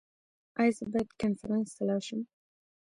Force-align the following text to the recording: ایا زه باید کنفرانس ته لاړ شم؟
ایا 0.59 0.73
زه 0.77 0.83
باید 0.93 1.09
کنفرانس 1.21 1.69
ته 1.77 1.81
لاړ 1.89 2.01
شم؟ 2.07 2.21